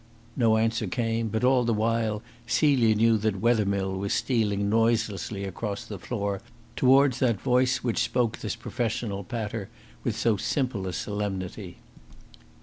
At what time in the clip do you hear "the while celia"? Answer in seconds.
1.63-2.95